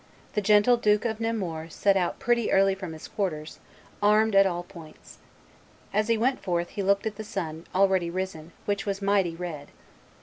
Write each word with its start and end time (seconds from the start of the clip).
"The 0.33 0.41
gentle 0.41 0.77
Duke 0.77 1.05
of 1.05 1.19
Nemours 1.19 1.75
set 1.75 1.95
out 1.95 2.17
pretty 2.17 2.51
early 2.51 2.73
from 2.73 2.93
his 2.93 3.07
quarters, 3.07 3.59
armed 4.01 4.33
at 4.33 4.47
all 4.47 4.63
points. 4.63 5.19
As 5.93 6.07
he 6.07 6.17
went 6.17 6.41
forth 6.41 6.69
he 6.69 6.81
looked 6.81 7.05
at 7.05 7.17
the 7.17 7.23
sun, 7.23 7.67
already 7.75 8.09
risen, 8.09 8.51
which 8.65 8.87
was 8.87 8.99
mighty 8.99 9.35
red. 9.35 9.67